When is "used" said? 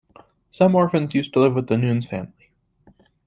1.13-1.31